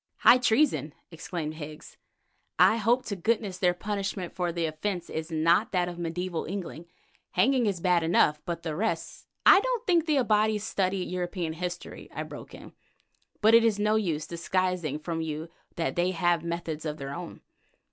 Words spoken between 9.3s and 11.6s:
"I don't think the Abati study European